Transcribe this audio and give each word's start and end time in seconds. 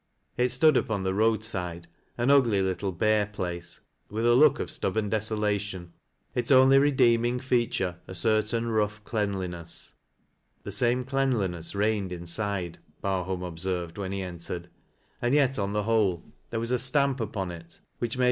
It 0.35 0.49
stood 0.49 0.77
upon 0.77 1.03
the 1.03 1.13
roadside, 1.13 1.87
an 2.17 2.29
ug]y 2.31 2.47
little 2.59 2.91
bare 2.91 3.27
place, 3.27 3.81
with 4.09 4.25
a 4.25 4.33
look 4.33 4.59
of 4.59 4.71
stubborn 4.71 5.09
desolation, 5.09 5.93
i^s 6.35 6.51
only 6.51 6.79
redeemins 6.79 7.43
feature 7.43 7.97
a 8.07 8.15
certain 8.15 8.67
rough 8.69 9.03
cleanliness. 9.03 9.93
The 10.63 10.71
same 10.71 11.05
cleanxinese 11.05 11.75
reigned 11.75 12.11
inside, 12.11 12.79
Earholm 13.03 13.47
observed 13.47 13.99
when 13.99 14.11
he 14.11 14.23
entered; 14.23 14.69
and 15.21 15.35
yet 15.35 15.59
on 15.59 15.71
the 15.71 15.83
whole 15.83 16.23
there 16.49 16.59
was 16.59 16.71
a 16.71 16.79
stan 16.79 17.13
p 17.13 17.23
upon 17.23 17.51
it 17.51 17.61
whicli 17.61 17.61
mads 17.61 17.69
2 17.69 17.69
■» 17.69 17.69
34 17.69 17.69
TEAT 17.69 17.71
LASS 17.71 17.79
LO 17.79 17.85
Wins' 18.01 18.15
Hi. 18.15 18.19